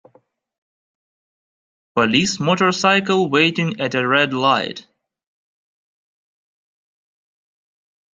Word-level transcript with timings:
Police 1.95 2.39
motorcycle 2.39 3.29
waiting 3.29 3.79
at 3.79 3.93
a 3.93 4.07
red 4.07 4.33
light. 4.33 4.87